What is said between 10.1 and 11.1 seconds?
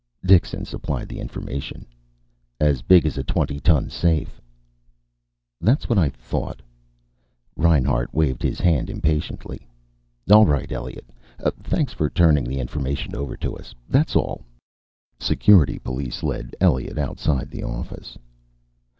"All right, Elliot.